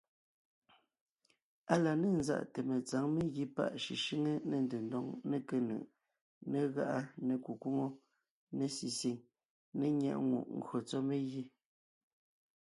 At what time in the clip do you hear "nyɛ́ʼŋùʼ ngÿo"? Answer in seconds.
9.99-10.77